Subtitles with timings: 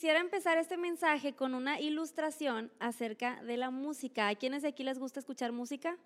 [0.00, 4.28] quisiera empezar este mensaje con una ilustración acerca de la música.
[4.28, 5.98] ¿A quiénes de aquí les gusta escuchar música?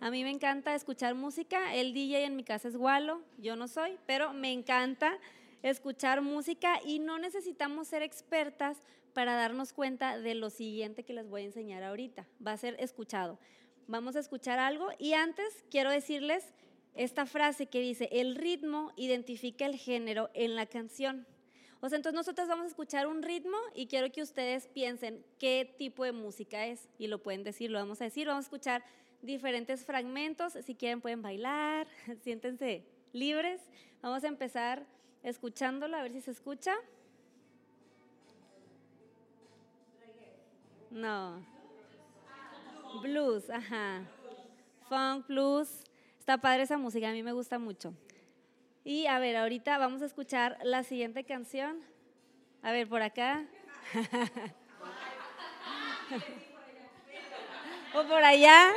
[0.00, 1.72] A mí me encanta escuchar música.
[1.72, 5.16] El DJ en mi casa es Walo, yo no soy, pero me encanta
[5.62, 8.82] escuchar música y no necesitamos ser expertas
[9.12, 12.26] para darnos cuenta de lo siguiente que les voy a enseñar ahorita.
[12.44, 13.38] Va a ser escuchado.
[13.86, 16.52] Vamos a escuchar algo y antes quiero decirles
[16.96, 21.28] esta frase que dice, el ritmo identifica el género en la canción.
[21.80, 25.74] O sea, entonces nosotros vamos a escuchar un ritmo y quiero que ustedes piensen qué
[25.78, 28.84] tipo de música es y lo pueden decir, lo vamos a decir, vamos a escuchar
[29.22, 31.86] diferentes fragmentos, si quieren pueden bailar,
[32.22, 33.60] siéntense libres.
[34.02, 34.86] Vamos a empezar
[35.22, 36.74] escuchándolo, a ver si se escucha.
[40.90, 41.44] No.
[43.02, 44.04] Blues, ajá.
[44.88, 45.82] Funk, blues.
[46.18, 47.92] Está padre esa música, a mí me gusta mucho.
[48.86, 51.80] Y a ver, ahorita vamos a escuchar la siguiente canción.
[52.62, 53.44] A ver, por acá.
[57.94, 58.70] o por allá.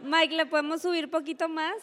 [0.00, 1.76] Mike, ¿le podemos subir poquito más?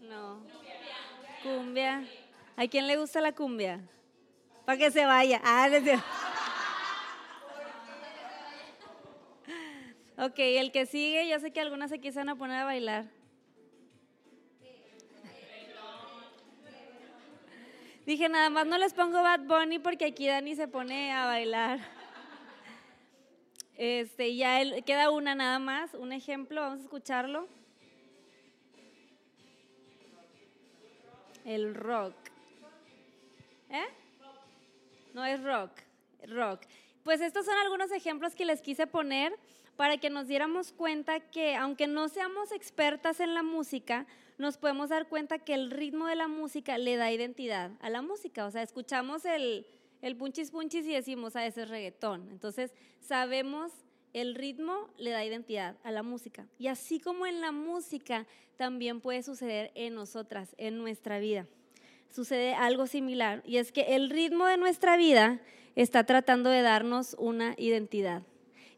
[0.00, 0.40] No.
[1.42, 2.02] Cumbia.
[2.56, 3.78] ¿A quién le gusta la cumbia?
[4.64, 5.38] Para que se vaya.
[5.44, 5.68] Ah,
[10.24, 13.06] Ok, el que sigue, yo sé que algunas se quisieron poner a bailar.
[18.06, 21.80] Dije, nada más no les pongo Bad Bunny porque aquí Dani se pone a bailar.
[23.76, 27.48] Este, ya queda una nada más, un ejemplo, vamos a escucharlo.
[31.44, 32.14] El rock.
[33.70, 33.86] ¿Eh?
[35.14, 35.72] No es rock,
[36.28, 36.60] rock.
[37.02, 39.36] Pues estos son algunos ejemplos que les quise poner
[39.82, 44.06] para que nos diéramos cuenta que aunque no seamos expertas en la música,
[44.38, 48.00] nos podemos dar cuenta que el ritmo de la música le da identidad a la
[48.00, 48.46] música.
[48.46, 49.66] O sea, escuchamos el,
[50.00, 52.28] el punchis punchis y decimos, a ah, ese es reggaetón.
[52.30, 53.72] Entonces, sabemos
[54.12, 56.46] el ritmo le da identidad a la música.
[56.60, 61.48] Y así como en la música, también puede suceder en nosotras, en nuestra vida.
[62.08, 63.42] Sucede algo similar.
[63.44, 65.40] Y es que el ritmo de nuestra vida
[65.74, 68.22] está tratando de darnos una identidad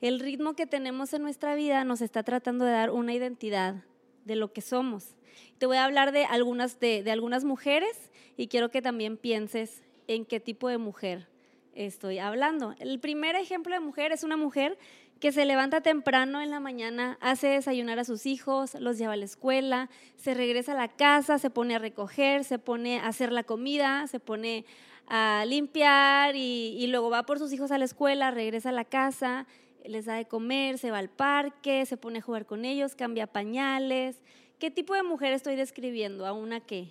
[0.00, 3.84] el ritmo que tenemos en nuestra vida nos está tratando de dar una identidad
[4.24, 5.16] de lo que somos.
[5.58, 10.24] Te voy a hablar de algunas, de, algunas mujeres y quiero que también pienses en
[10.24, 11.28] qué tipo de mujer
[11.74, 12.74] estoy hablando.
[12.78, 14.78] El primer ejemplo de mujer es una mujer
[15.20, 19.16] que se levanta temprano en la mañana, hace desayunar a sus hijos, los lleva a
[19.16, 23.32] la escuela, se regresa a la casa, se pone a recoger, se pone a hacer
[23.32, 24.66] la comida, se pone
[25.06, 28.84] a limpiar y, y luego va por sus hijos a la escuela, regresa a la
[28.84, 29.46] casa,
[29.84, 33.26] les da de comer, se va al parque, se pone a jugar con ellos, cambia
[33.26, 34.20] pañales.
[34.58, 36.26] ¿Qué tipo de mujer estoy describiendo?
[36.26, 36.88] ¿A una qué?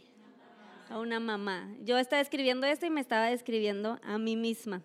[0.90, 1.74] A una mamá.
[1.84, 4.82] Yo estaba describiendo esto y me estaba describiendo a mí misma.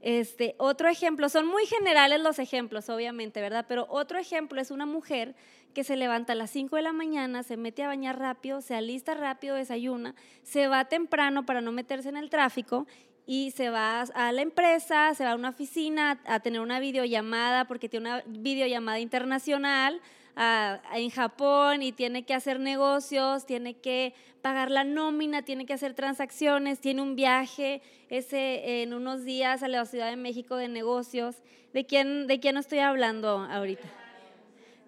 [0.00, 3.66] Este, otro ejemplo, son muy generales los ejemplos, obviamente, ¿verdad?
[3.68, 5.34] Pero otro ejemplo es una mujer
[5.74, 8.74] que se levanta a las 5 de la mañana, se mete a bañar rápido, se
[8.74, 12.86] alista rápido, desayuna, se va temprano para no meterse en el tráfico
[13.30, 17.66] y se va a la empresa, se va a una oficina a tener una videollamada
[17.66, 20.00] porque tiene una videollamada internacional
[20.94, 25.92] en Japón y tiene que hacer negocios, tiene que pagar la nómina, tiene que hacer
[25.92, 31.36] transacciones, tiene un viaje ese en unos días a la Ciudad de México de negocios.
[31.74, 34.07] ¿De quién, de quién estoy hablando ahorita?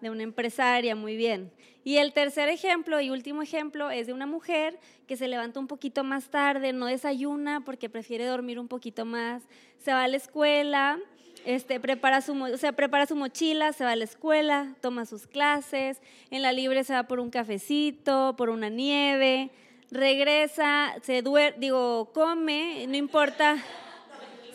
[0.00, 1.52] De una empresaria, muy bien.
[1.84, 5.66] Y el tercer ejemplo y último ejemplo es de una mujer que se levanta un
[5.66, 9.42] poquito más tarde, no desayuna porque prefiere dormir un poquito más,
[9.78, 10.98] se va a la escuela,
[11.46, 15.26] este, prepara, su, o sea, prepara su mochila, se va a la escuela, toma sus
[15.26, 19.50] clases, en la libre se va por un cafecito, por una nieve,
[19.90, 23.56] regresa, se duerme, digo, come, no importa,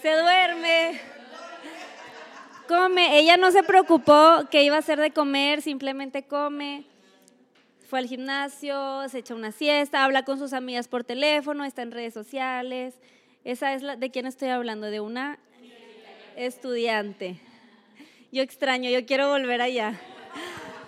[0.01, 0.99] se duerme
[2.67, 3.19] come.
[3.19, 6.85] Ella no se preocupó que iba a hacer de comer, simplemente come
[7.85, 11.91] fue al gimnasio, se echa una siesta, habla con sus amigas por teléfono, está en
[11.91, 12.95] redes sociales.
[13.43, 15.39] Esa es la de quién estoy hablando, de una
[16.35, 17.39] estudiante.
[18.31, 19.99] Yo extraño, yo quiero volver allá.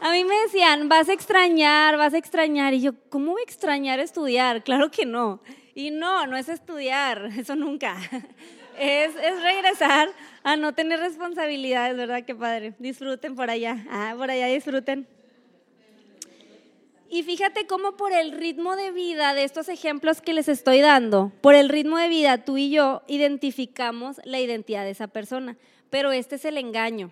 [0.01, 2.73] A mí me decían, vas a extrañar, vas a extrañar.
[2.73, 4.63] Y yo, ¿cómo voy a extrañar estudiar?
[4.63, 5.39] Claro que no.
[5.75, 7.97] Y no, no es estudiar, eso nunca.
[8.79, 10.07] Es, es regresar
[10.47, 12.23] a no tener responsabilidades, ¿verdad?
[12.23, 12.73] Qué padre.
[12.79, 13.85] Disfruten por allá.
[13.89, 15.05] Ah, por allá disfruten.
[17.09, 21.33] Y fíjate cómo por el ritmo de vida de estos ejemplos que les estoy dando,
[21.41, 25.57] por el ritmo de vida tú y yo identificamos la identidad de esa persona.
[25.89, 27.11] Pero este es el engaño.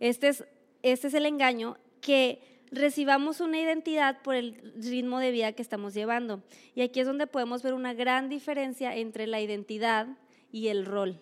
[0.00, 0.44] Este es,
[0.82, 2.40] este es el engaño que
[2.72, 6.42] recibamos una identidad por el ritmo de vida que estamos llevando.
[6.74, 10.08] Y aquí es donde podemos ver una gran diferencia entre la identidad
[10.50, 11.20] y el rol.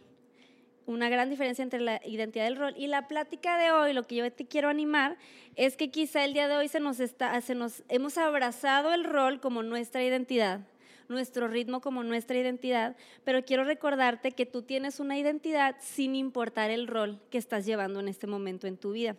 [0.86, 2.74] Una gran diferencia entre la identidad y el rol.
[2.76, 5.16] Y la plática de hoy, lo que yo te quiero animar,
[5.56, 9.04] es que quizá el día de hoy se nos está, se nos, hemos abrazado el
[9.04, 10.60] rol como nuestra identidad
[11.10, 16.70] nuestro ritmo como nuestra identidad, pero quiero recordarte que tú tienes una identidad sin importar
[16.70, 19.16] el rol que estás llevando en este momento en tu vida.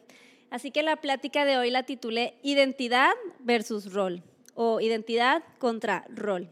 [0.50, 4.24] Así que la plática de hoy la titulé Identidad versus rol
[4.56, 6.50] o identidad contra rol.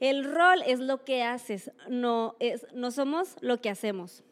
[0.00, 4.22] El rol es lo que haces, no, es, no somos lo que hacemos.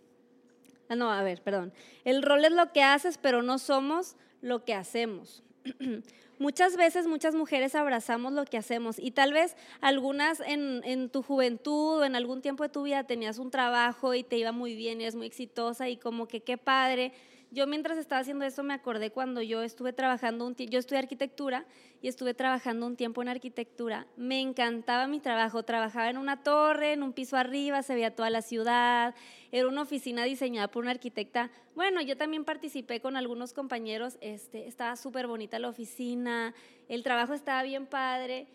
[0.92, 1.72] Ah, no, a ver, perdón.
[2.04, 5.42] El rol es lo que haces, pero no somos lo que hacemos.
[6.38, 12.00] Muchas veces muchas mujeres abrazamos lo que hacemos y tal vez algunas en, tu juventud
[12.00, 15.00] o en algún tiempo de tu vida tenías un trabajo y te iba muy bien
[15.00, 17.12] eres muy exitosa y como que qué padre,
[17.52, 21.66] yo mientras estaba haciendo eso me acordé cuando yo estuve trabajando, un yo estudié arquitectura
[22.00, 24.06] y estuve trabajando un tiempo en arquitectura.
[24.16, 28.30] Me encantaba mi trabajo, trabajaba en una torre, en un piso arriba, se veía toda
[28.30, 29.14] la ciudad,
[29.50, 31.50] era una oficina diseñada por una arquitecta.
[31.74, 36.54] Bueno, yo también participé con algunos compañeros, este, estaba súper bonita la oficina,
[36.88, 38.46] el trabajo estaba bien padre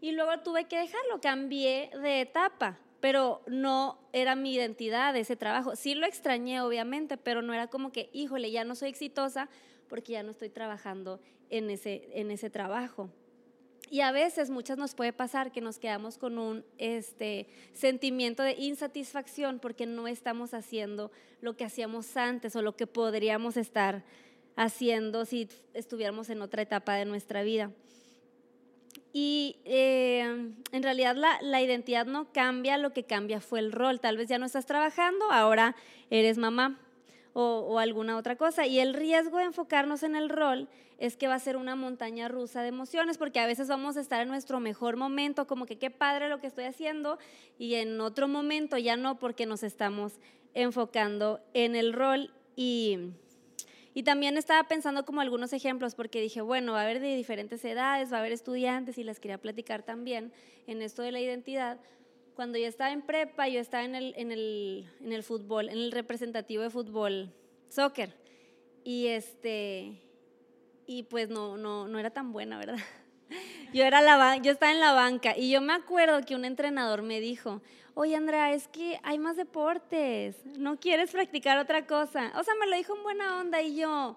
[0.00, 5.76] y luego tuve que dejarlo, cambié de etapa pero no era mi identidad ese trabajo.
[5.76, 9.50] Sí lo extrañé, obviamente, pero no era como que, híjole, ya no soy exitosa
[9.90, 11.20] porque ya no estoy trabajando
[11.50, 13.10] en ese, en ese trabajo.
[13.90, 18.54] Y a veces, muchas nos puede pasar que nos quedamos con un este, sentimiento de
[18.54, 21.12] insatisfacción porque no estamos haciendo
[21.42, 24.02] lo que hacíamos antes o lo que podríamos estar
[24.56, 27.70] haciendo si estuviéramos en otra etapa de nuestra vida.
[29.16, 30.22] Y eh,
[30.72, 34.00] en realidad la, la, identidad no cambia, lo que cambia fue el rol.
[34.00, 35.76] Tal vez ya no estás trabajando, ahora
[36.10, 36.80] eres mamá
[37.32, 38.66] o, o, alguna otra cosa.
[38.66, 40.68] Y el riesgo de enfocarnos en el rol
[40.98, 44.00] es que va a ser una montaña rusa de emociones, porque a veces vamos a
[44.00, 47.18] estar en nuestro mejor momento, como que qué padre lo que estoy haciendo,
[47.56, 50.14] y en otro momento ya no, porque nos estamos
[50.54, 52.32] enfocando en el rol.
[52.56, 53.10] Y
[53.94, 57.64] y también estaba pensando como algunos ejemplos, porque dije, bueno, va a haber de diferentes
[57.64, 60.32] edades, va a haber estudiantes y les quería platicar también
[60.66, 61.78] en esto de la identidad.
[62.34, 65.78] Cuando yo estaba en prepa, yo estaba en el, en el, en el fútbol, en
[65.78, 67.32] el representativo de fútbol,
[67.68, 68.12] soccer.
[68.82, 70.02] Y, este,
[70.86, 72.78] y pues no, no, no era tan buena, ¿verdad?
[73.74, 77.60] Yo, estaba en la banca y yo me acuerdo que un entrenador me dijo,
[77.94, 82.30] oye Andrea, es que hay más deportes, no quieres practicar otra cosa.
[82.38, 84.16] O sea, me lo dijo en buena onda y yo,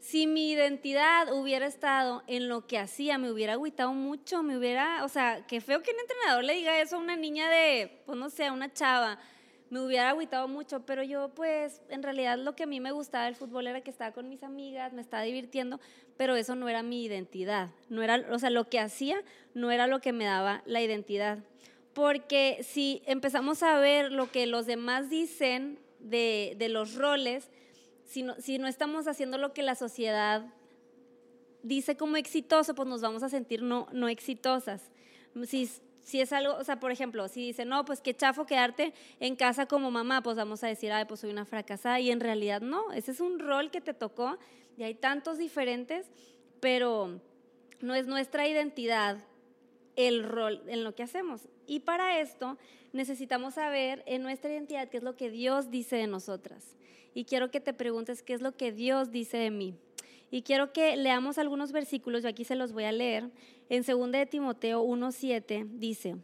[0.00, 5.04] si mi identidad hubiera estado en lo que hacía, me hubiera agüitado mucho, me hubiera,
[5.04, 8.18] o sea, qué feo que un entrenador le diga eso a una niña de, pues
[8.18, 9.20] no sé, a una chava
[9.70, 13.26] me hubiera agüitado mucho, pero yo pues en realidad lo que a mí me gustaba
[13.26, 15.80] del fútbol era que estaba con mis amigas, me estaba divirtiendo,
[16.16, 19.22] pero eso no era mi identidad, no era, o sea, lo que hacía
[19.54, 21.38] no era lo que me daba la identidad.
[21.92, 27.50] Porque si empezamos a ver lo que los demás dicen de, de los roles,
[28.04, 30.46] si no, si no estamos haciendo lo que la sociedad
[31.62, 34.90] dice como exitoso, pues nos vamos a sentir no, no exitosas.
[35.44, 35.70] Si,
[36.02, 39.36] si es algo, o sea, por ejemplo, si dice, no, pues qué chafo quedarte en
[39.36, 42.00] casa como mamá, pues vamos a decir, ay, pues soy una fracasada.
[42.00, 44.38] Y en realidad no, ese es un rol que te tocó
[44.76, 46.10] y hay tantos diferentes,
[46.60, 47.20] pero
[47.80, 49.18] no es nuestra identidad
[49.96, 51.48] el rol en lo que hacemos.
[51.66, 52.56] Y para esto
[52.92, 56.76] necesitamos saber en nuestra identidad qué es lo que Dios dice de nosotras.
[57.14, 59.74] Y quiero que te preguntes qué es lo que Dios dice de mí.
[60.30, 63.30] Y quiero que leamos algunos versículos, yo aquí se los voy a leer.
[63.68, 66.16] En 2 de Timoteo 1:7 dice: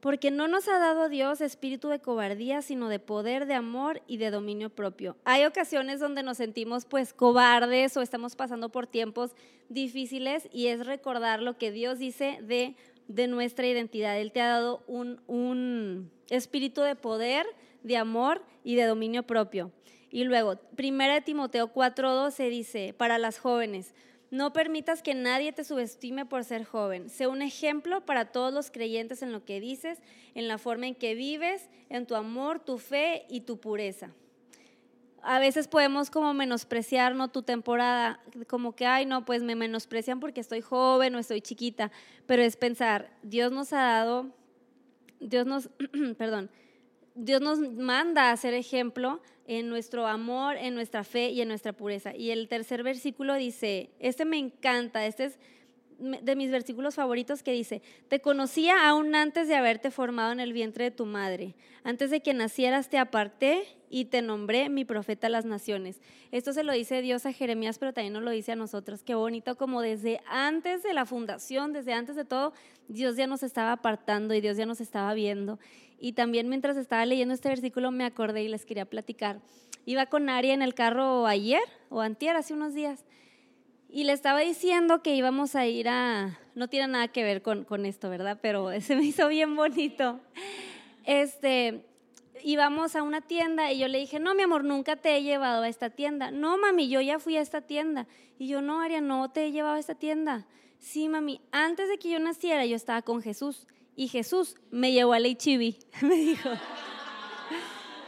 [0.00, 4.16] porque no nos ha dado Dios espíritu de cobardía, sino de poder, de amor y
[4.16, 5.16] de dominio propio.
[5.24, 9.32] Hay ocasiones donde nos sentimos pues cobardes o estamos pasando por tiempos
[9.68, 12.74] difíciles y es recordar lo que Dios dice de,
[13.08, 14.18] de nuestra identidad.
[14.18, 17.46] Él te ha dado un, un espíritu de poder,
[17.82, 19.70] de amor y de dominio propio.
[20.10, 23.94] Y luego, 1 Timoteo 4:12 dice, para las jóvenes,
[24.30, 27.08] no permitas que nadie te subestime por ser joven.
[27.08, 30.00] Sé un ejemplo para todos los creyentes en lo que dices,
[30.34, 34.12] en la forma en que vives, en tu amor, tu fe y tu pureza.
[35.22, 37.28] A veces podemos como menospreciar ¿no?
[37.28, 41.90] tu temporada, como que, ay, no, pues me menosprecian porque estoy joven o estoy chiquita,
[42.26, 44.30] pero es pensar, Dios nos ha dado,
[45.18, 45.68] Dios nos,
[46.16, 46.50] perdón,
[47.14, 51.72] Dios nos manda a ser ejemplo en nuestro amor, en nuestra fe y en nuestra
[51.72, 52.14] pureza.
[52.14, 55.38] Y el tercer versículo dice, este me encanta, este es
[56.00, 60.52] de mis versículos favoritos que dice, te conocía aún antes de haberte formado en el
[60.52, 61.54] vientre de tu madre.
[61.84, 66.00] Antes de que nacieras te aparté y te nombré mi profeta a las naciones.
[66.32, 69.02] Esto se lo dice Dios a Jeremías, pero también nos lo dice a nosotros.
[69.02, 72.52] Qué bonito como desde antes de la fundación, desde antes de todo,
[72.88, 75.58] Dios ya nos estaba apartando y Dios ya nos estaba viendo.
[75.98, 79.40] Y también mientras estaba leyendo este versículo me acordé y les quería platicar.
[79.84, 83.04] Iba con Ari en el carro ayer o antier, hace unos días
[83.92, 87.64] y le estaba diciendo que íbamos a ir a, no tiene nada que ver con,
[87.64, 88.38] con esto, ¿verdad?
[88.40, 90.20] Pero se me hizo bien bonito.
[91.04, 91.84] Este,
[92.42, 95.62] íbamos a una tienda y yo le dije, no, mi amor, nunca te he llevado
[95.62, 96.30] a esta tienda.
[96.30, 98.06] No, mami, yo ya fui a esta tienda.
[98.38, 100.46] Y yo, no, Aria, no te he llevado a esta tienda.
[100.78, 103.66] Sí, mami, antes de que yo naciera yo estaba con Jesús
[103.96, 106.50] y Jesús me llevó al HIV, me dijo.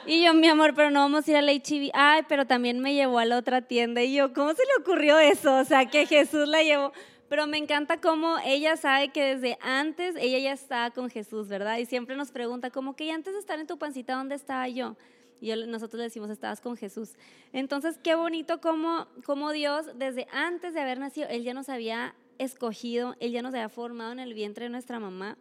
[0.04, 1.90] Y yo, mi amor, pero no vamos a ir a la HIV.
[1.94, 4.02] Ay, pero también me llevó a la otra tienda.
[4.02, 5.59] Y yo, ¿cómo se le ocurrió eso?
[5.59, 6.92] O sea, que Jesús la llevó.
[7.28, 11.78] Pero me encanta cómo ella sabe que desde antes ella ya estaba con Jesús, ¿verdad?
[11.78, 14.97] Y siempre nos pregunta, como que antes de estar en tu pancita, ¿dónde estaba yo?
[15.40, 17.14] Y nosotros le decimos, estabas con Jesús.
[17.52, 22.14] Entonces, qué bonito cómo, cómo Dios, desde antes de haber nacido, Él ya nos había
[22.38, 25.38] escogido, Él ya nos había formado en el vientre de nuestra mamá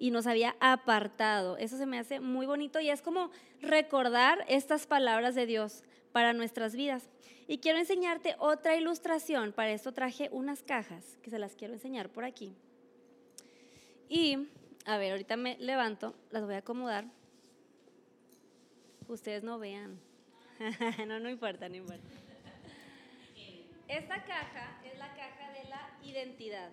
[0.00, 1.58] y nos había apartado.
[1.58, 3.30] Eso se me hace muy bonito y es como
[3.60, 7.10] recordar estas palabras de Dios para nuestras vidas.
[7.46, 9.52] Y quiero enseñarte otra ilustración.
[9.52, 12.54] Para esto traje unas cajas que se las quiero enseñar por aquí.
[14.08, 14.48] Y,
[14.86, 17.04] a ver, ahorita me levanto, las voy a acomodar.
[19.06, 20.00] Ustedes no vean.
[21.06, 22.08] no, no importa, no importa.
[23.86, 26.70] Esta caja es la caja de la identidad.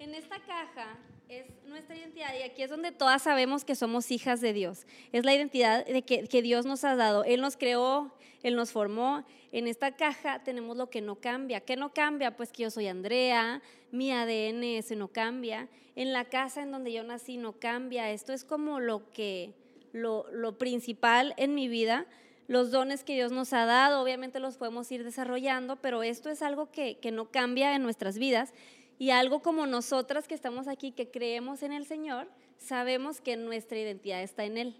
[0.00, 4.40] En esta caja es nuestra identidad y aquí es donde todas sabemos que somos hijas
[4.40, 4.86] de Dios.
[5.12, 7.24] Es la identidad de que, que, Dios nos ha dado.
[7.24, 9.24] Él nos creó, Él nos formó.
[9.50, 11.60] En esta caja tenemos lo que no cambia.
[11.60, 12.36] ¿Qué no cambia?
[12.36, 15.68] Pues que yo soy Andrea, mi ADN ese no cambia.
[15.96, 18.10] En la casa en donde yo nací no cambia.
[18.10, 19.52] Esto es como lo que,
[19.92, 22.06] lo, lo principal en mi vida.
[22.46, 26.42] Los dones que Dios nos ha dado, obviamente los podemos ir desarrollando, pero esto es
[26.42, 28.52] algo que, que no cambia en nuestras vidas
[28.98, 33.78] y algo como nosotras que estamos aquí, que creemos en el Señor, sabemos que nuestra
[33.78, 34.76] identidad está en Él.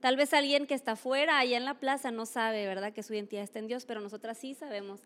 [0.00, 3.14] Tal vez alguien que está fuera, allá en la plaza, no sabe, ¿verdad?, que su
[3.14, 5.00] identidad está en Dios, pero nosotras sí sabemos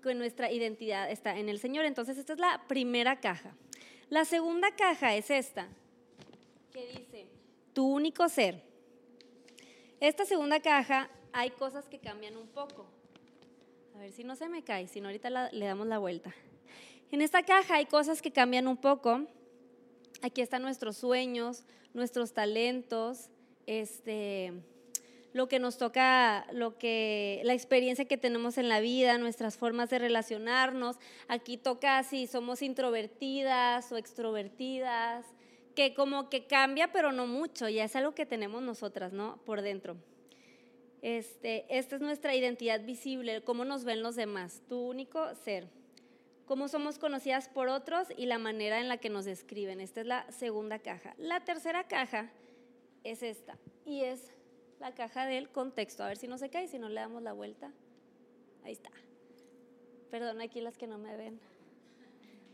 [0.00, 1.86] que nuestra identidad está en el Señor.
[1.86, 3.56] Entonces, esta es la primera caja.
[4.10, 5.66] La segunda caja es esta,
[6.72, 7.26] que dice,
[7.72, 8.62] tu único ser.
[9.98, 12.86] Esta segunda caja hay cosas que cambian un poco.
[13.96, 16.32] A ver si no se me cae, si no ahorita le damos la vuelta.
[17.14, 19.28] En esta caja hay cosas que cambian un poco.
[20.20, 23.30] Aquí están nuestros sueños, nuestros talentos,
[23.68, 24.52] este,
[25.32, 29.90] lo que nos toca, lo que, la experiencia que tenemos en la vida, nuestras formas
[29.90, 30.96] de relacionarnos.
[31.28, 35.24] Aquí toca si somos introvertidas o extrovertidas,
[35.76, 39.40] que como que cambia, pero no mucho, ya es algo que tenemos nosotras, ¿no?
[39.44, 39.96] Por dentro.
[41.00, 45.83] Este, esta es nuestra identidad visible, cómo nos ven los demás, tu único ser
[46.46, 49.80] cómo somos conocidas por otros y la manera en la que nos describen.
[49.80, 51.14] Esta es la segunda caja.
[51.18, 52.30] La tercera caja
[53.02, 54.30] es esta y es
[54.80, 56.04] la caja del contexto.
[56.04, 57.72] A ver si no se cae, si no le damos la vuelta.
[58.64, 58.90] Ahí está.
[60.10, 61.40] Perdón, aquí las que no me ven.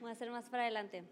[0.01, 1.05] Voy a hacer más para adelante.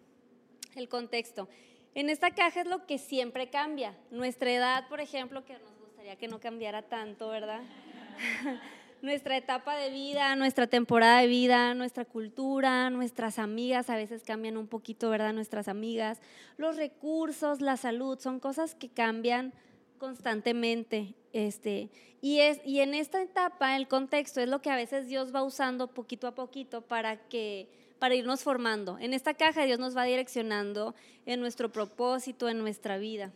[0.74, 1.48] El contexto.
[1.94, 3.96] En esta caja es lo que siempre cambia.
[4.10, 7.62] Nuestra edad, por ejemplo, que nos gustaría que no cambiara tanto, ¿verdad?
[9.02, 14.56] nuestra etapa de vida, nuestra temporada de vida, nuestra cultura, nuestras amigas a veces cambian
[14.56, 15.32] un poquito, ¿verdad?
[15.32, 16.20] Nuestras amigas,
[16.56, 19.52] los recursos, la salud, son cosas que cambian
[19.98, 21.14] constantemente.
[21.32, 21.90] Este,
[22.20, 25.42] y, es, y en esta etapa, el contexto es lo que a veces Dios va
[25.42, 28.96] usando poquito a poquito para que para irnos formando.
[28.98, 30.94] En esta caja Dios nos va direccionando
[31.26, 33.32] en nuestro propósito, en nuestra vida.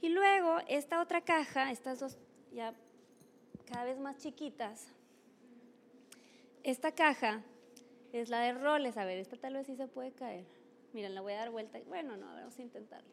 [0.00, 2.18] Y luego esta otra caja, estas dos
[2.52, 2.74] ya
[3.68, 4.88] cada vez más chiquitas.
[6.62, 7.42] Esta caja
[8.12, 8.96] es la de roles.
[8.96, 10.46] A ver, esta tal vez sí se puede caer.
[10.92, 11.78] Miren, la voy a dar vuelta.
[11.86, 13.08] Bueno, no, vamos a intentarlo.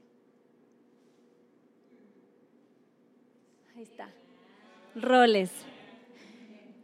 [3.76, 4.10] Ahí está.
[4.96, 5.52] Roles.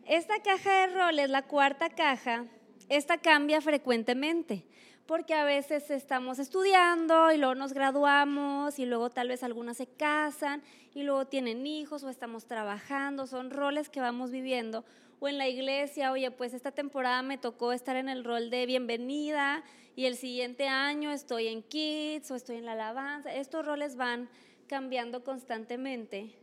[0.06, 2.46] Esta caja de roles, la cuarta caja,
[2.90, 4.66] esta cambia frecuentemente
[5.06, 9.88] porque a veces estamos estudiando y luego nos graduamos y luego tal vez algunas se
[9.88, 10.62] casan
[10.94, 14.86] y luego tienen hijos o estamos trabajando, son roles que vamos viviendo.
[15.20, 18.66] O en la iglesia, oye, pues esta temporada me tocó estar en el rol de
[18.66, 19.64] bienvenida
[19.96, 23.34] y el siguiente año estoy en kids o estoy en la alabanza.
[23.34, 24.30] Estos roles van
[24.68, 26.34] cambiando constantemente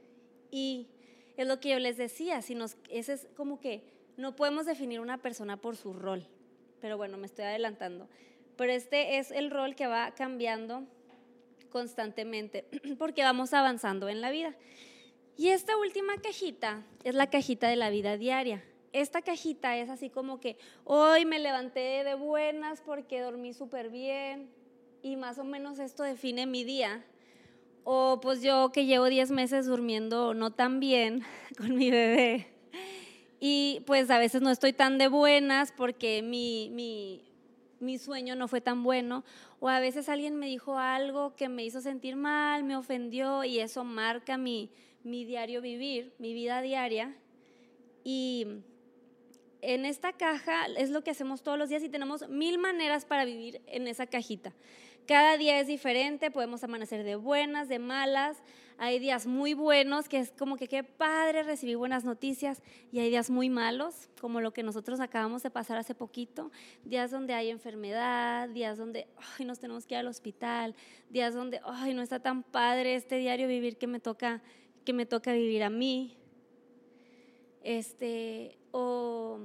[0.51, 0.89] y
[1.37, 3.83] es lo que yo les decía, si nos, ese es como que
[4.17, 6.27] no podemos definir una persona por su rol,
[6.81, 8.09] pero bueno, me estoy adelantando
[8.59, 10.83] pero este es el rol que va cambiando
[11.71, 12.67] constantemente
[12.99, 14.55] porque vamos avanzando en la vida.
[15.37, 18.65] Y esta última cajita es la cajita de la vida diaria.
[18.93, 24.51] Esta cajita es así como que hoy me levanté de buenas porque dormí súper bien
[25.03, 27.05] y más o menos esto define mi día.
[27.85, 31.23] O pues yo que llevo 10 meses durmiendo no tan bien
[31.57, 32.49] con mi bebé.
[33.39, 37.28] Y pues a veces no estoy tan de buenas porque mi, mi,
[37.81, 39.25] mi sueño no fue tan bueno.
[39.61, 43.61] O a veces alguien me dijo algo que me hizo sentir mal, me ofendió y
[43.61, 44.71] eso marca mi,
[45.05, 47.17] mi diario vivir, mi vida diaria.
[48.05, 48.47] Y
[49.61, 53.25] en esta caja es lo que hacemos todos los días y tenemos mil maneras para
[53.25, 54.53] vivir en esa cajita.
[55.09, 58.37] Cada día es diferente, podemos amanecer de buenas, de malas.
[58.77, 62.63] Hay días muy buenos, que es como que qué padre recibir buenas noticias,
[62.93, 66.53] y hay días muy malos, como lo que nosotros acabamos de pasar hace poquito.
[66.85, 69.07] Días donde hay enfermedad, días donde
[69.39, 70.75] ay, nos tenemos que ir al hospital,
[71.09, 74.43] días donde ay, no está tan padre este diario vivir que me toca,
[74.85, 76.19] que me toca vivir a mí.
[77.63, 79.41] Este, o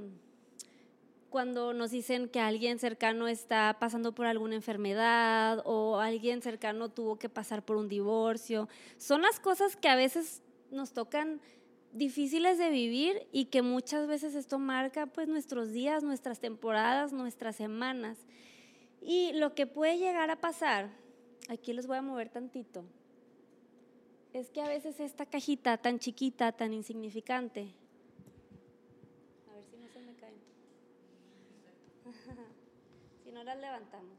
[1.33, 7.17] cuando nos dicen que alguien cercano está pasando por alguna enfermedad o alguien cercano tuvo
[7.17, 8.69] que pasar por un divorcio.
[8.97, 11.41] Son las cosas que a veces nos tocan
[11.91, 17.55] difíciles de vivir y que muchas veces esto marca pues nuestros días, nuestras temporadas, nuestras
[17.55, 18.19] semanas.
[19.01, 20.91] Y lo que puede llegar a pasar,
[21.49, 22.85] aquí les voy a mover tantito,
[24.33, 27.73] es que a veces esta cajita tan chiquita, tan insignificante,
[29.83, 30.62] no
[33.43, 34.17] las levantamos.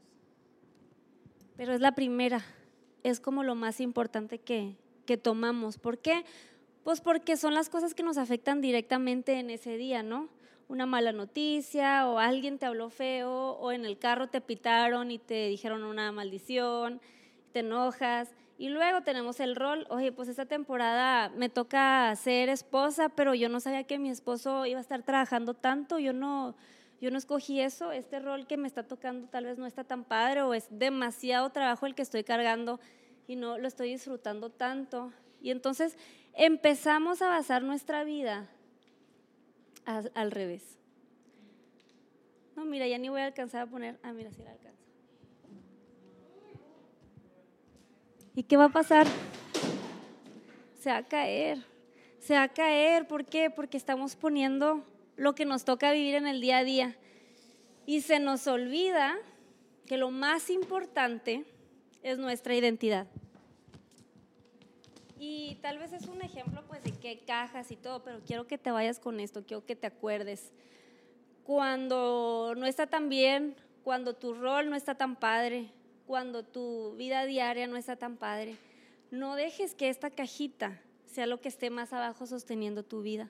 [1.57, 2.43] Pero es la primera,
[3.03, 4.75] es como lo más importante que,
[5.05, 5.77] que tomamos.
[5.77, 6.25] ¿Por qué?
[6.83, 10.29] Pues porque son las cosas que nos afectan directamente en ese día, ¿no?
[10.67, 15.19] Una mala noticia o alguien te habló feo o en el carro te pitaron y
[15.19, 16.99] te dijeron una maldición,
[17.53, 18.35] te enojas.
[18.57, 23.49] Y luego tenemos el rol, oye, pues esta temporada me toca ser esposa, pero yo
[23.49, 26.55] no sabía que mi esposo iba a estar trabajando tanto, yo no,
[27.01, 30.03] yo no escogí eso, este rol que me está tocando tal vez no está tan
[30.03, 32.79] padre o es demasiado trabajo el que estoy cargando
[33.27, 35.11] y no lo estoy disfrutando tanto.
[35.41, 35.97] Y entonces
[36.33, 38.49] empezamos a basar nuestra vida
[39.85, 40.79] al, revés.
[42.55, 44.83] No, mira, ya ni voy a alcanzar a poner, ah, mira, sí la alcanzo.
[48.33, 49.07] ¿Y qué va a pasar?
[50.79, 51.63] Se va a caer,
[52.19, 53.49] se va a caer, ¿por qué?
[53.49, 54.83] Porque estamos poniendo
[55.17, 56.95] lo que nos toca vivir en el día a día.
[57.85, 59.15] Y se nos olvida
[59.85, 61.45] que lo más importante
[62.01, 63.07] es nuestra identidad.
[65.19, 68.57] Y tal vez es un ejemplo pues de qué cajas y todo, pero quiero que
[68.57, 70.51] te vayas con esto, quiero que te acuerdes.
[71.43, 75.71] Cuando no está tan bien, cuando tu rol no está tan padre,
[76.05, 78.57] cuando tu vida diaria no está tan padre,
[79.11, 83.29] no dejes que esta cajita sea lo que esté más abajo sosteniendo tu vida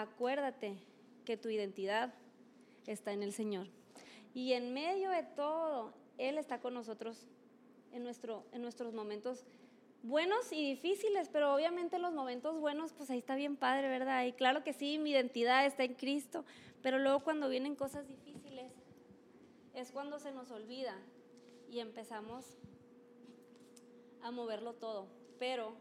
[0.00, 0.76] acuérdate
[1.24, 2.12] que tu identidad
[2.86, 3.68] está en el Señor.
[4.34, 7.26] Y en medio de todo, Él está con nosotros
[7.92, 9.44] en, nuestro, en nuestros momentos
[10.02, 14.24] buenos y difíciles, pero obviamente los momentos buenos, pues ahí está bien padre, ¿verdad?
[14.26, 16.44] Y claro que sí, mi identidad está en Cristo,
[16.82, 18.72] pero luego cuando vienen cosas difíciles,
[19.74, 20.96] es cuando se nos olvida
[21.70, 22.44] y empezamos
[24.22, 25.06] a moverlo todo.
[25.38, 25.74] Pero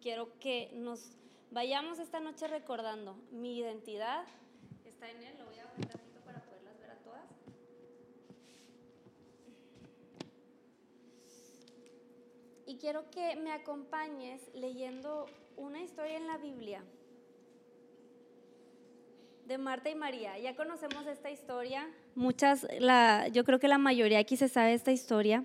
[0.00, 1.16] quiero que nos
[1.52, 4.24] Vayamos esta noche recordando, mi identidad
[4.86, 7.24] está en Él, lo voy a poner tantito para poderlas ver a todas.
[12.64, 15.26] Y quiero que me acompañes leyendo
[15.58, 16.82] una historia en la Biblia
[19.44, 20.38] de Marta y María.
[20.38, 24.90] Ya conocemos esta historia, muchas, la, yo creo que la mayoría aquí se sabe esta
[24.90, 25.44] historia.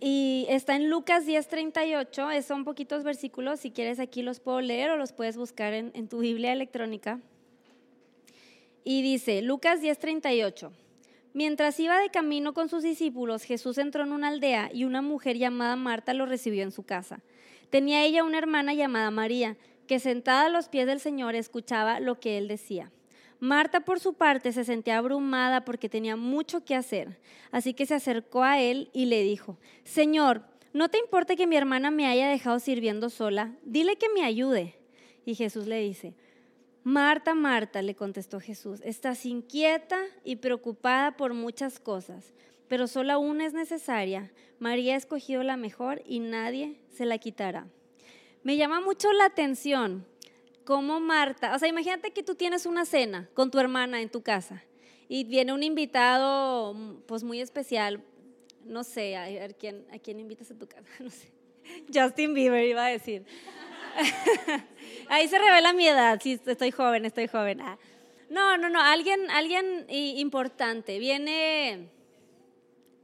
[0.00, 4.96] Y está en Lucas 10:38, son poquitos versículos, si quieres aquí los puedo leer o
[4.96, 7.20] los puedes buscar en, tu Biblia electrónica.
[8.84, 10.72] Y dice, Lucas 10:38,
[11.32, 15.38] mientras iba de camino con sus discípulos, Jesús entró en una aldea y una mujer
[15.38, 17.20] llamada Marta lo recibió en su casa.
[17.70, 22.20] Tenía ella una hermana llamada María, que sentada a los pies del Señor escuchaba lo
[22.20, 22.90] que él decía.
[23.40, 27.18] Marta, por su parte, se sentía abrumada porque tenía mucho que hacer,
[27.50, 30.42] así que se acercó a él y le dijo, Señor,
[30.72, 33.54] ¿no te importa que mi hermana me haya dejado sirviendo sola?
[33.62, 34.76] Dile que me ayude.
[35.26, 36.14] Y Jesús le dice,
[36.82, 42.34] Marta, Marta, le contestó Jesús, estás inquieta y preocupada por muchas cosas,
[42.68, 44.32] pero solo una es necesaria.
[44.58, 47.66] María ha escogido la mejor y nadie se la quitará.
[48.42, 50.06] Me llama mucho la atención
[50.64, 54.22] como Marta, o sea, imagínate que tú tienes una cena con tu hermana en tu
[54.22, 54.62] casa
[55.08, 56.74] y viene un invitado
[57.06, 58.02] pues muy especial.
[58.64, 61.32] No sé, a ver quién, a quién invitas a tu casa, no sé.
[61.92, 63.24] Justin Bieber iba a decir.
[65.08, 67.60] Ahí se revela mi edad, sí, estoy joven, estoy joven.
[67.60, 67.78] Ah.
[68.28, 70.98] No, no, no, alguien, alguien importante.
[70.98, 71.88] Viene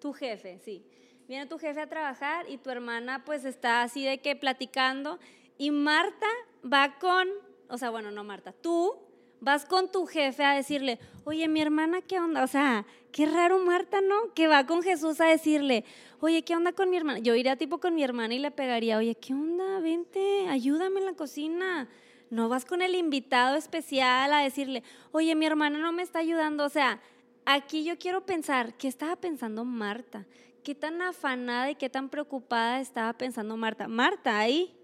[0.00, 0.84] tu jefe, sí.
[1.28, 5.20] Viene tu jefe a trabajar y tu hermana pues está así de que platicando
[5.58, 6.26] y Marta
[6.64, 7.28] va con,
[7.70, 8.94] o sea, bueno, no Marta, tú
[9.40, 12.44] vas con tu jefe a decirle, oye, mi hermana, ¿qué onda?
[12.44, 14.32] O sea, qué raro Marta, ¿no?
[14.34, 15.84] Que va con Jesús a decirle,
[16.20, 17.18] oye, ¿qué onda con mi hermana?
[17.18, 19.80] Yo iría tipo con mi hermana y le pegaría, oye, ¿qué onda?
[19.80, 21.88] Vente, ayúdame en la cocina.
[22.28, 26.64] No vas con el invitado especial a decirle, oye, mi hermana no me está ayudando.
[26.64, 27.00] O sea,
[27.44, 30.26] aquí yo quiero pensar, ¿qué estaba pensando Marta?
[30.62, 33.88] ¿Qué tan afanada y qué tan preocupada estaba pensando Marta?
[33.88, 34.76] Marta ahí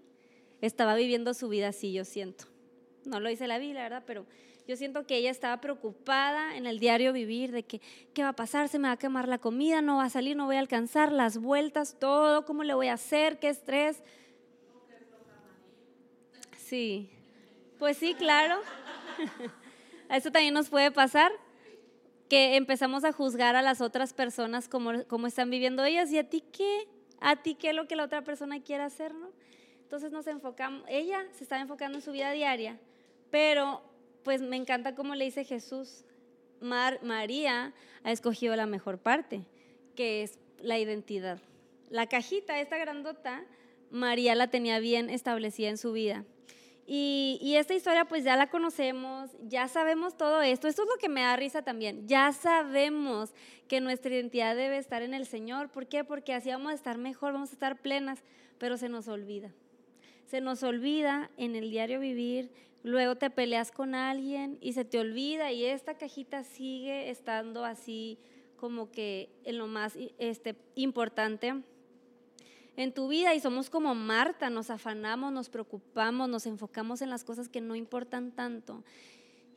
[0.59, 2.45] estaba viviendo su vida así, yo siento.
[3.07, 4.03] No lo dice la Biblia, ¿verdad?
[4.05, 4.25] Pero
[4.67, 7.79] yo siento que ella estaba preocupada en el diario vivir de que,
[8.13, 8.67] ¿qué va a pasar?
[8.67, 11.13] Se me va a quemar la comida, no va a salir, no voy a alcanzar
[11.13, 13.39] las vueltas, todo, ¿cómo le voy a hacer?
[13.39, 14.03] ¿Qué estrés?
[16.57, 17.09] Sí,
[17.79, 18.59] pues sí, claro.
[20.09, 21.31] a eso también nos puede pasar,
[22.27, 26.29] que empezamos a juzgar a las otras personas como, como están viviendo ellas y a
[26.29, 26.89] ti qué,
[27.21, 29.29] a ti qué es lo que la otra persona quiere hacer, ¿no?
[29.81, 32.77] Entonces nos enfocamos, ella se estaba enfocando en su vida diaria,
[33.29, 33.81] pero
[34.23, 36.03] pues me encanta cómo le dice Jesús,
[36.59, 39.45] María ha escogido la mejor parte,
[39.95, 41.39] que es la identidad.
[41.89, 43.45] La cajita, esta grandota,
[43.89, 46.25] María la tenía bien establecida en su vida.
[46.89, 50.69] Y, y, esta historia pues ya la conocemos, ya sabemos todo esto.
[50.69, 52.07] Esto es lo que me da risa también.
[52.07, 53.33] Ya sabemos
[53.67, 55.69] que nuestra identidad debe estar en el Señor.
[55.69, 56.05] ¿Por qué?
[56.05, 58.23] Porque así vamos a estar mejor, vamos a estar plenas,
[58.57, 59.51] pero se nos olvida.
[60.27, 62.51] Se nos olvida en el diario vivir
[62.87, 68.17] luego te peleas con alguien y se te olvida y esta cajita sigue estando así
[68.55, 71.63] como que en lo más este, importante
[72.77, 77.23] en tu vida y somos como Marta, nos afanamos, nos preocupamos, nos enfocamos en las
[77.23, 78.83] cosas que no importan tanto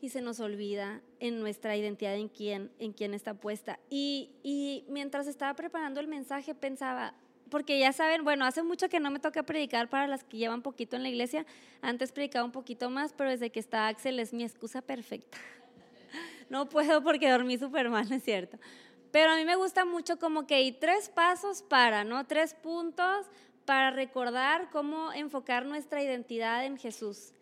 [0.01, 3.79] y se nos olvida en nuestra identidad en quién, en quién está puesta.
[3.91, 7.15] Y, y mientras estaba preparando el mensaje pensaba,
[7.51, 10.63] porque ya saben, bueno, hace mucho que no me toca predicar para las que llevan
[10.63, 11.45] poquito en la iglesia.
[11.83, 15.39] Antes predicaba un poquito más, pero desde que está Axel es mi excusa perfecta.
[16.49, 18.59] No puedo porque dormí súper mal, es cierto.
[19.13, 22.27] Pero a mí me gusta mucho como que hay tres pasos para, ¿no?
[22.27, 23.27] Tres puntos
[23.65, 27.35] para recordar cómo enfocar nuestra identidad en Jesús.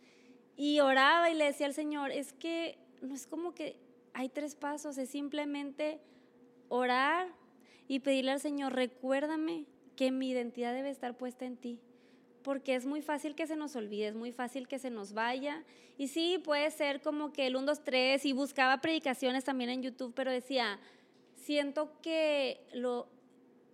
[0.58, 3.80] Y oraba y le decía al Señor, es que no es como que
[4.12, 6.02] hay tres pasos, es simplemente
[6.68, 7.28] orar
[7.86, 9.64] y pedirle al Señor, recuérdame
[9.98, 11.80] que mi identidad debe estar puesta en ti.
[12.44, 15.64] Porque es muy fácil que se nos olvide, es muy fácil que se nos vaya.
[15.98, 19.82] Y sí, puede ser como que el 1, 2, 3 y buscaba predicaciones también en
[19.82, 20.78] YouTube, pero decía,
[21.34, 23.08] siento que lo,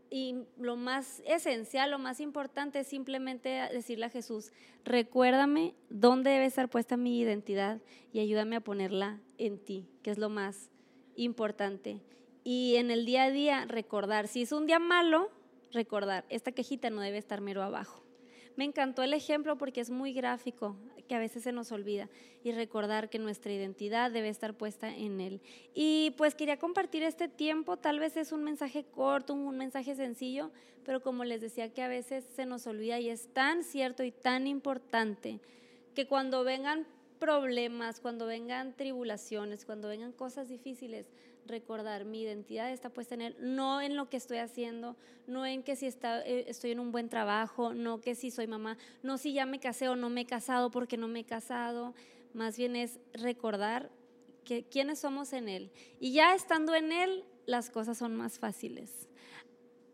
[0.09, 4.51] y lo más esencial, lo más importante es simplemente decirle a Jesús,
[4.83, 7.83] recuérdame dónde debe estar puesta mi identidad
[8.15, 10.71] y ayúdame a ponerla en ti, que es lo más
[11.17, 12.01] importante.
[12.45, 15.31] Y en el día a día recordar, si es un día malo,
[15.75, 18.03] recordar, esta quejita no debe estar mero abajo.
[18.57, 20.77] Me encantó el ejemplo porque es muy gráfico,
[21.09, 22.09] que a veces se nos olvida,
[22.43, 25.43] y recordar que nuestra identidad debe estar puesta en Él.
[25.75, 30.51] Y pues quería compartir este tiempo, tal vez es un mensaje corto, un mensaje sencillo,
[30.85, 34.13] pero como les decía que a veces se nos olvida y es tan cierto y
[34.13, 35.41] tan importante
[35.95, 36.87] que cuando vengan
[37.19, 41.07] problemas, cuando vengan tribulaciones, cuando vengan cosas difíciles,
[41.47, 45.63] recordar mi identidad está puesta en Él, no en lo que estoy haciendo, no en
[45.63, 49.19] que si está, eh, estoy en un buen trabajo, no que si soy mamá, no
[49.19, 51.95] si ya me casé o no me he casado porque no me he casado,
[52.33, 53.91] más bien es recordar
[54.45, 55.71] que, quiénes somos en Él.
[56.01, 59.09] Y ya estando en Él, las cosas son más fáciles.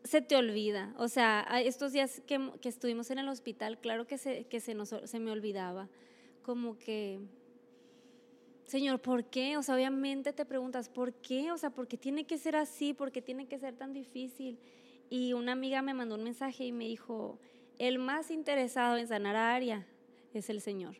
[0.05, 4.45] Se te olvida, o sea, estos días que, estuvimos en el hospital, claro que, se,
[4.45, 5.89] que se, nos, se me olvidaba,
[6.43, 7.21] como que
[8.71, 9.57] Señor, ¿por qué?
[9.57, 11.51] O sea, obviamente te preguntas, ¿por qué?
[11.51, 12.95] O sea, ¿por qué tiene que ser así?
[12.95, 14.61] ¿Por qué tiene que ser tan difícil?
[15.11, 17.41] Y una amiga me mandó un mensaje y me dijo,
[17.81, 19.89] el más interesado en sanar a Aria
[20.35, 20.95] es el Señor.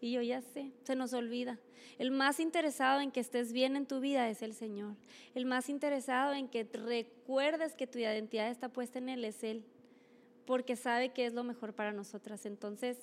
[0.00, 1.60] Y yo ya sé, se nos olvida.
[1.98, 4.96] El más interesado en que estés bien en tu vida es el Señor.
[5.34, 9.66] El más interesado en que recuerdes que tu identidad está puesta en Él es Él,
[10.46, 12.46] porque sabe que es lo mejor para nosotras.
[12.46, 12.96] Entonces,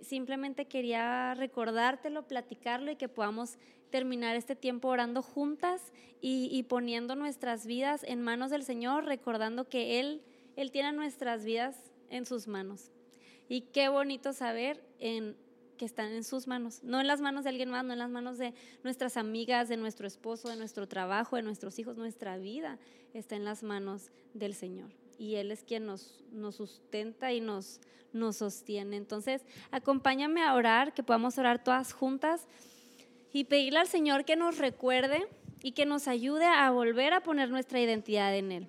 [0.00, 3.58] simplemente quería recordártelo, platicarlo y que podamos
[3.90, 10.00] terminar este tiempo orando juntas y, poniendo nuestras vidas en manos del Señor, recordando que
[10.00, 10.22] Él,
[10.56, 11.76] Él tiene nuestras vidas
[12.10, 12.90] en sus manos.
[13.48, 17.70] Y qué bonito saber que están en sus manos, no en las manos de alguien
[17.70, 21.42] más, no en las manos de nuestras amigas, de nuestro esposo, de nuestro trabajo, de
[21.42, 22.78] nuestros hijos, nuestra vida
[23.14, 25.05] está en las manos del Señor.
[25.18, 27.80] Y Él es quien nos, nos sustenta y nos,
[28.12, 28.96] nos sostiene.
[28.96, 32.46] Entonces, acompáñame a orar, que podamos orar todas juntas
[33.32, 35.26] y pedirle al Señor que nos recuerde
[35.62, 38.68] y que nos ayude a volver a poner nuestra identidad en Él.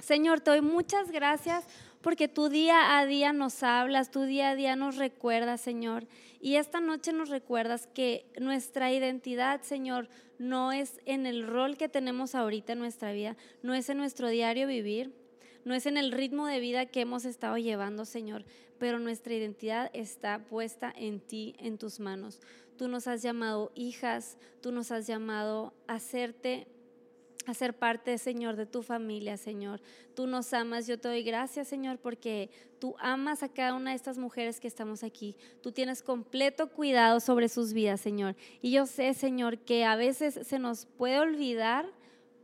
[0.00, 1.64] Señor, te doy muchas gracias
[2.02, 6.06] porque tú día a día nos hablas, tú día a día nos recuerdas, Señor.
[6.40, 10.08] Y esta noche nos recuerdas que nuestra identidad, Señor,
[10.38, 14.28] no es en el rol que tenemos ahorita en nuestra vida, no es en nuestro
[14.28, 15.12] diario vivir,
[15.66, 18.44] no es en el ritmo de vida que hemos estado llevando, Señor,
[18.78, 22.40] pero nuestra identidad está puesta en ti, en tus manos.
[22.78, 26.68] Tú nos has llamado hijas, tú nos has llamado a hacerte
[27.54, 29.80] ser parte, Señor, de tu familia, Señor.
[30.14, 30.86] Tú nos amas.
[30.86, 32.48] Yo te doy gracias, Señor, porque
[32.78, 35.36] tú amas a cada una de estas mujeres que estamos aquí.
[35.62, 38.36] Tú tienes completo cuidado sobre sus vidas, Señor.
[38.62, 41.86] Y yo sé, Señor, que a veces se nos puede olvidar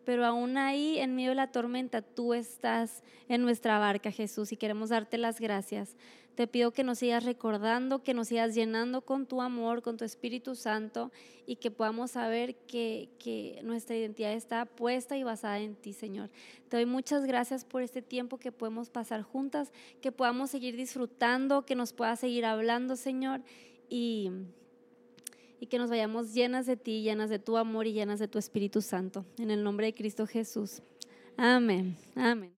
[0.05, 4.57] pero aún ahí, en medio de la tormenta, tú estás en nuestra barca, Jesús, y
[4.57, 5.97] queremos darte las gracias.
[6.35, 10.05] Te pido que nos sigas recordando, que nos sigas llenando con tu amor, con tu
[10.05, 11.13] Espíritu Santo,
[11.47, 16.31] y que podamos saber que, que nuestra identidad está puesta y basada en ti, Señor.
[16.69, 21.67] Te doy muchas gracias por este tiempo que podemos pasar juntas, que podamos seguir disfrutando,
[21.67, 23.43] que nos puedas seguir hablando, Señor,
[23.91, 24.31] y
[25.63, 28.37] y que nos vayamos llenas de ti, llenas de tu amor y llenas de tu
[28.37, 29.25] Espíritu Santo.
[29.39, 30.83] En el nombre de Cristo Jesús.
[31.37, 31.97] Amén.
[32.17, 32.51] Amén.